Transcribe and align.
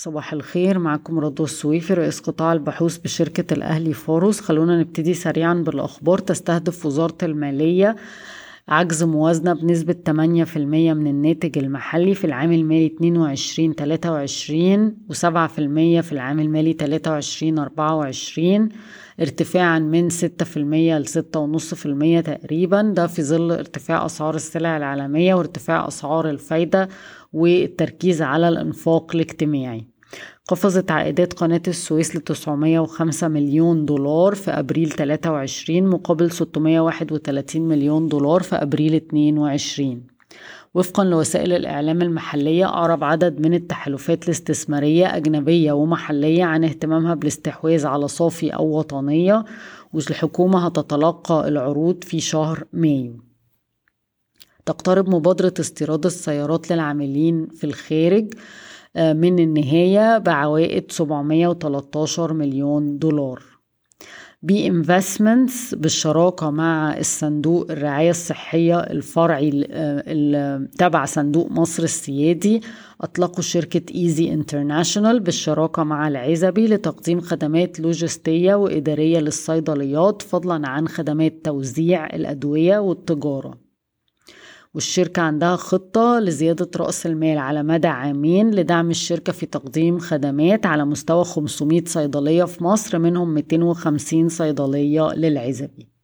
صباح 0.00 0.32
الخير 0.32 0.78
معكم 0.78 1.18
رضوى 1.18 1.44
السويفي 1.44 1.94
رئيس 1.94 2.20
قطاع 2.20 2.52
البحوث 2.52 2.96
بشركة 2.98 3.54
الأهلي 3.54 3.92
فاروس 3.92 4.40
خلونا 4.40 4.80
نبتدي 4.80 5.14
سريعا 5.14 5.54
بالأخبار. 5.54 6.18
تستهدف 6.18 6.86
وزارة 6.86 7.16
المالية 7.22 7.96
عجز 8.68 9.02
موازنة 9.02 9.52
بنسبة 9.52 9.96
8% 10.06 10.10
من 10.56 11.06
الناتج 11.06 11.58
المحلي 11.58 12.14
في 12.14 12.24
العام 12.24 12.52
المالي 12.52 12.86
22 12.86 13.74
23 13.74 14.96
و7% 15.12 15.16
في 16.02 16.12
العام 16.12 16.40
المالي 16.40 16.72
23 16.72 17.58
24 17.58 18.68
ارتفاعا 19.20 19.78
من 19.78 20.10
6% 20.10 20.14
ل 20.56 21.04
6.5% 21.06 22.24
تقريبا. 22.24 22.82
ده 22.82 23.06
في 23.06 23.22
ظل 23.22 23.52
ارتفاع 23.52 24.06
أسعار 24.06 24.34
السلع 24.34 24.76
العالمية 24.76 25.34
وارتفاع 25.34 25.88
أسعار 25.88 26.30
الفايدة 26.30 26.88
والتركيز 27.32 28.22
على 28.22 28.48
الإنفاق 28.48 29.14
الاجتماعي. 29.14 29.97
قفزت 30.48 30.90
عائدات 30.90 31.32
قناة 31.32 31.62
السويس 31.68 32.16
ل 32.16 32.20
905 32.20 33.28
مليون 33.28 33.84
دولار 33.84 34.34
في 34.34 34.50
أبريل 34.50 34.90
23 34.90 35.82
مقابل 35.82 36.30
631 36.30 37.62
مليون 37.62 38.08
دولار 38.08 38.42
في 38.42 38.56
أبريل 38.56 38.94
22 38.94 40.02
وفقا 40.74 41.04
لوسائل 41.04 41.52
الإعلام 41.52 42.02
المحلية 42.02 42.64
أعرب 42.64 43.04
عدد 43.04 43.40
من 43.40 43.54
التحالفات 43.54 44.24
الاستثمارية 44.24 45.16
أجنبية 45.16 45.72
ومحلية 45.72 46.44
عن 46.44 46.64
اهتمامها 46.64 47.14
بالاستحواذ 47.14 47.86
على 47.86 48.08
صافي 48.08 48.50
أو 48.50 48.78
وطنية 48.78 49.44
والحكومة 49.92 50.66
هتتلقى 50.66 51.48
العروض 51.48 52.04
في 52.04 52.20
شهر 52.20 52.64
مايو. 52.72 53.16
تقترب 54.66 55.08
مبادرة 55.08 55.54
استيراد 55.60 56.06
السيارات 56.06 56.72
للعاملين 56.72 57.48
في 57.48 57.64
الخارج 57.64 58.34
من 58.98 59.38
النهاية 59.38 60.18
بعوائد 60.18 60.92
713 60.92 62.32
مليون 62.32 62.98
دولار. 62.98 63.42
B 64.42 64.66
Investments 64.66 65.74
بالشراكة 65.74 66.50
مع 66.50 66.98
الصندوق 66.98 67.70
الرعاية 67.70 68.10
الصحية 68.10 68.80
الفرعي 68.80 69.50
تبع 70.78 71.04
صندوق 71.04 71.50
مصر 71.50 71.82
السيادي 71.82 72.60
أطلقوا 73.00 73.42
شركة 73.42 73.94
EZ 73.94 74.32
International 74.32 75.20
بالشراكة 75.20 75.82
مع 75.84 76.08
العزبي 76.08 76.66
لتقديم 76.66 77.20
خدمات 77.20 77.80
لوجستية 77.80 78.54
وإدارية 78.54 79.18
للصيدليات 79.18 80.22
فضلا 80.22 80.68
عن 80.68 80.88
خدمات 80.88 81.34
توزيع 81.44 82.06
الأدوية 82.06 82.78
والتجارة. 82.78 83.67
والشركة 84.78 85.22
عندها 85.22 85.56
خطة 85.56 86.18
لزيادة 86.18 86.70
رأس 86.76 87.06
المال 87.06 87.38
على 87.38 87.62
مدى 87.62 87.88
عامين 87.88 88.50
لدعم 88.50 88.90
الشركة 88.90 89.32
في 89.32 89.46
تقديم 89.46 89.98
خدمات 89.98 90.66
على 90.66 90.84
مستوى 90.84 91.24
500 91.24 91.84
صيدلية 91.86 92.44
في 92.44 92.64
مصر 92.64 92.98
منهم 92.98 93.34
250 93.34 94.28
صيدلية 94.28 95.14
للعزبي. 95.14 95.97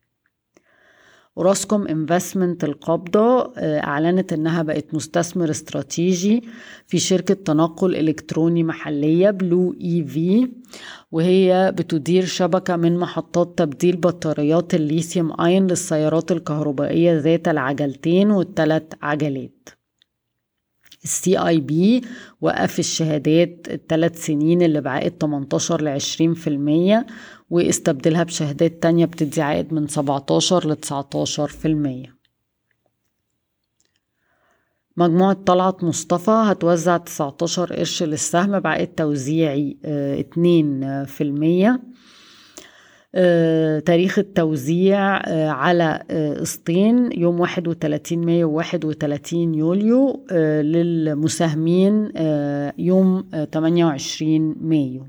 أوراسكوم 1.37 1.87
Investment 1.87 2.65
القابضة 2.65 3.53
آه، 3.57 3.85
أعلنت 3.85 4.33
إنها 4.33 4.63
بقت 4.63 4.95
مستثمر 4.95 5.51
استراتيجي 5.51 6.43
في 6.87 6.99
شركة 6.99 7.35
تنقل 7.35 7.97
إلكتروني 7.97 8.65
محلية 8.65 9.31
Blu 9.31 9.75
EV 9.81 10.49
وهي 11.13 11.73
بتدير 11.79 12.25
شبكة 12.25 12.77
من 12.77 12.97
محطات 12.99 13.59
تبديل 13.59 13.97
بطاريات 13.97 14.75
الليثيوم 14.75 15.41
أيون 15.41 15.67
للسيارات 15.67 16.33
الكهربائية 16.33 17.19
ذات 17.19 17.49
العجلتين 17.49 18.31
والثلاث 18.31 18.83
عجلات. 19.03 19.69
السي 21.05 21.39
اي 21.39 21.61
بي 21.61 22.01
وقف 22.41 22.79
الشهادات 22.79 23.67
الثلاث 23.71 24.25
سنين 24.27 24.63
اللي 24.63 24.81
بعائد 24.81 25.13
18 25.21 25.83
ل 25.83 26.01
20% 27.03 27.05
واستبدلها 27.51 28.23
بشهادات 28.23 28.83
تانية 28.83 29.05
بتدي 29.05 29.43
عائد 29.43 29.73
من 29.75 29.89
17 29.89 30.69
ل 30.69 30.77
19% 32.09 32.11
مجموعة 34.97 35.33
طلعت 35.47 35.85
مصطفى 35.85 36.31
هتوزع 36.31 36.97
19 36.97 37.75
قرش 37.75 38.03
للسهم 38.03 38.61
بعائد 38.61 38.89
توزيعي 38.89 39.77
2% 39.83 39.85
آه، 39.85 41.81
تاريخ 43.81 44.19
التوزيع 44.19 45.17
آه، 45.17 45.49
على 45.49 46.03
آه، 46.11 46.35
قسطين 46.35 47.11
يوم 47.13 47.41
31 47.41 48.27
مايو 48.27 48.51
و 48.51 48.57
31 48.57 49.55
يوليو 49.55 50.27
للمساهمين 50.63 52.13
يوم 52.79 53.29
28 53.53 54.57
مايو. 54.61 55.07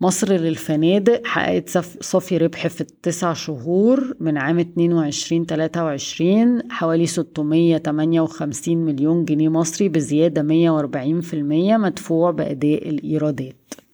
مصر 0.00 0.32
للفنادق 0.32 1.26
حققت 1.26 1.78
صافي 2.00 2.36
ربح 2.36 2.66
في 2.66 2.80
التسع 2.80 3.32
شهور 3.32 4.16
من 4.20 4.38
عام 4.38 4.58
22 4.58 5.46
23 5.46 6.72
حوالي 6.72 7.06
658 7.06 8.76
مليون 8.76 9.24
جنيه 9.24 9.48
مصري 9.48 9.88
بزيادة 9.88 10.42
140% 10.42 11.78
مدفوع 11.78 12.30
بأداء 12.30 12.88
الإيرادات. 12.88 13.87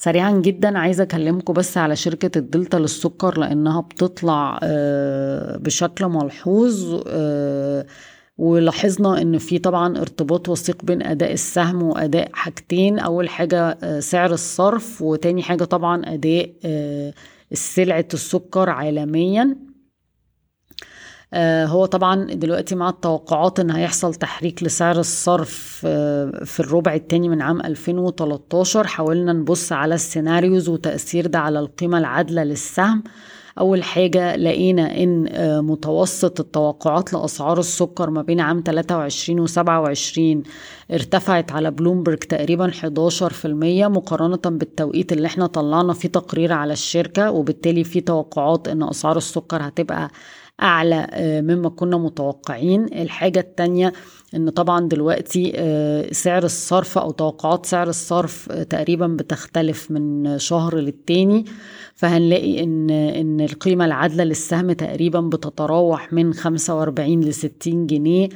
سريعا 0.00 0.30
جدا 0.30 0.78
عايزة 0.78 1.02
أكلمكم 1.02 1.52
بس 1.52 1.78
على 1.78 1.96
شركة 1.96 2.38
الدلتا 2.38 2.76
للسكر 2.76 3.38
لأنها 3.38 3.80
بتطلع 3.80 4.60
آه، 4.62 5.56
بشكل 5.56 6.06
ملحوظ 6.06 7.02
آه، 7.06 7.86
ولاحظنا 8.38 9.22
إن 9.22 9.38
في 9.38 9.58
طبعا 9.58 9.98
ارتباط 9.98 10.48
وثيق 10.48 10.84
بين 10.84 11.02
أداء 11.02 11.32
السهم 11.32 11.82
وأداء 11.82 12.30
حاجتين 12.32 12.98
أول 12.98 13.28
حاجة 13.28 13.78
آه، 13.82 14.00
سعر 14.00 14.32
الصرف 14.32 15.02
وتاني 15.02 15.42
حاجة 15.42 15.64
طبعا 15.64 16.02
أداء 16.14 16.50
سلعة 17.52 18.08
السكر 18.14 18.70
عالميا. 18.70 19.56
هو 21.34 21.86
طبعا 21.86 22.24
دلوقتي 22.24 22.74
مع 22.74 22.88
التوقعات 22.88 23.60
إن 23.60 23.70
هيحصل 23.70 24.14
تحريك 24.14 24.62
لسعر 24.62 24.98
الصرف 24.98 25.82
آه، 25.86 26.44
في 26.44 26.60
الربع 26.60 26.94
الثاني 26.94 27.28
من 27.28 27.42
عام 27.42 27.60
2013 27.60 28.86
حاولنا 28.86 29.32
نبص 29.32 29.72
على 29.72 29.94
السيناريوز 29.94 30.68
وتأثير 30.68 31.26
ده 31.26 31.38
على 31.38 31.58
القيمة 31.58 31.98
العادلة 31.98 32.44
للسهم. 32.44 33.02
أول 33.58 33.82
حاجة 33.82 34.36
لقينا 34.36 34.96
إن 35.02 35.26
آه، 35.30 35.60
متوسط 35.60 36.40
التوقعات 36.40 37.12
لأسعار 37.12 37.58
السكر 37.58 38.10
ما 38.10 38.22
بين 38.22 38.40
عام 38.40 38.62
23 38.66 39.40
و 39.40 39.46
27 39.46 40.42
ارتفعت 40.90 41.52
على 41.52 41.70
بلومبرج 41.70 42.18
تقريبا 42.18 42.70
11% 42.70 43.88
مقارنة 43.88 44.40
بالتوقيت 44.58 45.12
اللي 45.12 45.26
إحنا 45.26 45.46
طلعنا 45.46 45.92
فيه 45.92 46.08
تقرير 46.08 46.52
على 46.52 46.72
الشركة 46.72 47.30
وبالتالي 47.30 47.84
في 47.84 48.00
توقعات 48.00 48.68
إن 48.68 48.82
أسعار 48.82 49.16
السكر 49.16 49.68
هتبقى 49.68 50.10
أعلى 50.62 51.06
آه، 51.10 51.40
مما 51.40 51.68
كنا 51.68 51.96
متوقعين. 51.96 52.84
الحاجة 52.84 53.40
التانية 53.40 53.92
إن 54.34 54.50
طبعا 54.50 54.88
دلوقتي 54.88 55.52
آه، 55.56 56.12
سعر 56.12 56.44
الصرف 56.44 56.98
أو 56.98 57.10
توقعات 57.10 57.66
سعر 57.66 57.88
الصرف 57.88 58.48
آه، 58.52 58.62
تقريبا 58.62 59.06
بتختلف 59.06 59.90
من 59.90 60.38
شهر 60.38 60.76
للتاني. 60.76 61.44
فهنلاقي 61.94 62.62
إن 62.62 62.90
إن 62.90 63.40
القيمة 63.40 63.84
العادلة 63.84 64.24
للسهم 64.24 64.72
تقريبا 64.72 65.20
بتتراوح 65.20 66.12
من 66.12 66.34
45 66.34 67.20
ل 67.20 67.34
60 67.34 67.86
جنيه 67.86 68.28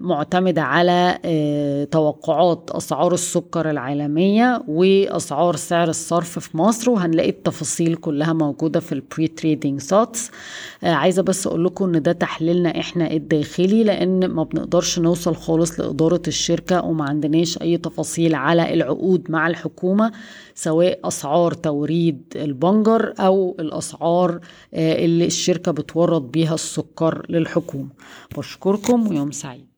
معتمدة 0.00 0.62
على 0.62 1.18
توقعات 1.90 2.70
أسعار 2.70 3.14
السكر 3.14 3.70
العالمية 3.70 4.62
وأسعار 4.68 5.56
سعر 5.56 5.88
الصرف 5.88 6.38
في 6.38 6.56
مصر. 6.56 6.90
وهنلاقي 6.90 7.28
التفاصيل 7.30 7.94
كلها 7.96 8.32
موجودة 8.32 8.80
في 8.80 8.92
ال 8.92 9.28
Pre-Trading 9.28 9.80
Thoughts 9.80 10.30
عايزة 10.82 11.22
بس 11.22 11.46
أقول 11.46 11.64
لكم 11.64 11.94
إن 11.94 12.02
ده 12.02 12.12
تحليلنا 12.12 12.80
إحنا 12.80 13.10
الداخلي 13.12 13.84
لأن 13.84 14.26
ما 14.26 14.42
بنقدرش 14.44 14.98
نوصل 14.98 15.36
خالص 15.36 15.80
لإدارة 15.80 16.22
الشركة 16.28 16.84
وما 16.84 17.04
عندناش 17.04 17.62
أي 17.62 17.78
تفاصيل 17.78 18.34
على 18.34 18.74
العقود 18.74 19.30
مع 19.30 19.46
الحكومة 19.46 20.12
سواء 20.54 21.00
أسعار 21.04 21.52
توريد 21.54 22.22
البنجر 22.36 23.14
أو 23.20 23.56
الأسعار 23.60 24.40
آه، 24.74 25.04
اللي 25.04 25.26
الشركة 25.26 25.72
بتورد 25.72 26.22
بيها 26.30 26.54
السكر 26.54 27.26
للحكومة. 27.28 27.88
بشكركم 28.38 29.08
ويوم 29.08 29.30
سعيد. 29.30 29.69